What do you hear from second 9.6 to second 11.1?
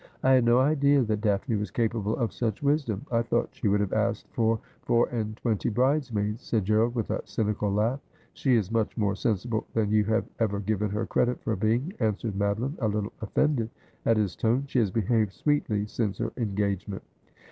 than you have ever given her